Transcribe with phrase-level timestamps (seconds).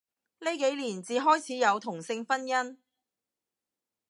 [0.39, 2.77] 呢幾年至開始有同性婚姻